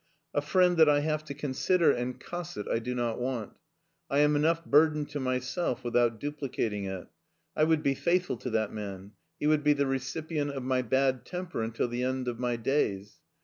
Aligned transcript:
A 0.33 0.41
friend 0.41 0.77
that 0.77 0.89
I 0.89 0.97
ti 0.99 1.05
114 1.05 1.07
MARTIN 1.07 1.11
SCHtJLER; 1.11 1.11
have 1.11 1.25
to 1.27 1.41
consider 1.45 1.91
and 1.91 2.19
cosset 2.19 2.67
I 2.67 2.79
do 2.79 2.95
not 2.95 3.19
want 3.19 3.53
I 4.09 4.17
am 4.17 4.35
enough 4.35 4.65
burden 4.65 5.05
to 5.05 5.19
myself 5.19 5.83
without 5.83 6.19
duplicating 6.19 6.85
it 6.85 7.05
I 7.55 7.65
would 7.65 7.83
be 7.83 7.93
faithful 7.93 8.37
to 8.37 8.49
that 8.49 8.73
man; 8.73 9.11
he 9.39 9.45
would 9.45 9.63
be 9.63 9.73
the 9.73 9.85
recip 9.85 10.31
ient 10.31 10.57
of 10.57 10.63
my 10.63 10.81
bad 10.81 11.23
temper 11.23 11.61
until 11.61 11.87
the 11.87 12.01
end 12.03 12.27
of 12.27 12.39
my 12.39 12.55
days. 12.55 13.19